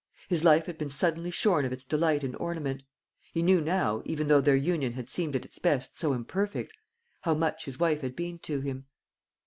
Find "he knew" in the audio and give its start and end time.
3.35-3.61